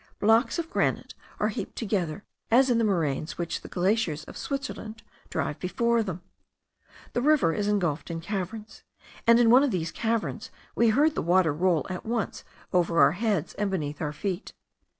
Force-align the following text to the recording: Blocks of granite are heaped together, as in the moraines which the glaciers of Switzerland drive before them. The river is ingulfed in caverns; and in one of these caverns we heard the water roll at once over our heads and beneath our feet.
Blocks 0.19 0.57
of 0.57 0.67
granite 0.71 1.13
are 1.39 1.49
heaped 1.49 1.75
together, 1.75 2.23
as 2.49 2.71
in 2.71 2.79
the 2.79 2.83
moraines 2.83 3.37
which 3.37 3.61
the 3.61 3.67
glaciers 3.67 4.23
of 4.23 4.35
Switzerland 4.35 5.03
drive 5.29 5.59
before 5.59 6.01
them. 6.01 6.23
The 7.13 7.21
river 7.21 7.53
is 7.53 7.67
ingulfed 7.67 8.09
in 8.09 8.19
caverns; 8.19 8.81
and 9.27 9.39
in 9.39 9.51
one 9.51 9.61
of 9.61 9.69
these 9.69 9.91
caverns 9.91 10.49
we 10.75 10.89
heard 10.89 11.13
the 11.13 11.21
water 11.21 11.53
roll 11.53 11.85
at 11.87 12.03
once 12.03 12.43
over 12.73 12.99
our 12.99 13.11
heads 13.11 13.53
and 13.53 13.69
beneath 13.69 14.01
our 14.01 14.11
feet. 14.11 14.53